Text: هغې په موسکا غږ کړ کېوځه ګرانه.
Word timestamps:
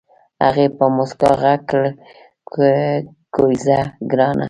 هغې 0.45 0.67
په 0.77 0.85
موسکا 0.95 1.31
غږ 1.41 1.59
کړ 1.71 1.81
کېوځه 3.33 3.79
ګرانه. 4.11 4.39